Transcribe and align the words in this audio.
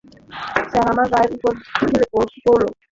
Sir, 0.69 0.85
আমার 0.91 1.07
গায়ের 1.13 1.31
উপর 1.37 1.51
ঢলে 1.77 2.05
পড়ল। 2.45 2.63